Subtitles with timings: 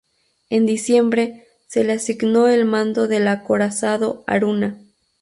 [0.49, 4.79] En diciembre, se le asignó el mando del acorazado "Haruna".